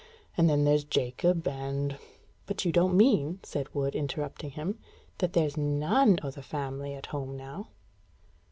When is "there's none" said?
5.33-6.17